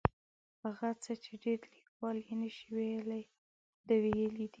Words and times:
هغه 0.63 0.89
څه 1.03 1.13
چې 1.23 1.31
ډېر 1.43 1.59
لیکوال 1.73 2.17
یې 2.27 2.33
نشي 2.41 2.67
ویلی 2.75 3.23
ده 3.87 3.95
ویلي 4.03 4.27
دي. 4.37 4.47